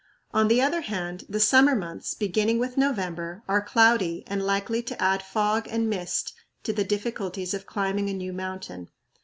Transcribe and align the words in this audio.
On 0.33 0.47
the 0.47 0.59
other 0.63 0.81
hand, 0.81 1.25
the 1.29 1.39
"summer 1.39 1.75
months," 1.75 2.15
beginning 2.15 2.57
with 2.57 2.75
November, 2.75 3.43
are 3.47 3.61
cloudy 3.61 4.23
and 4.25 4.41
likely 4.43 4.81
to 4.81 4.99
add 4.99 5.21
fog 5.21 5.67
and 5.69 5.87
mist 5.91 6.33
to 6.63 6.73
the 6.73 6.83
difficulties 6.83 7.53
of 7.53 7.67
climbing 7.67 8.09
a 8.09 8.13
new 8.15 8.33
mountain. 8.33 8.89